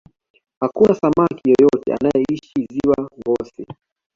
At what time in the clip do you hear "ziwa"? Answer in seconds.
2.73-3.09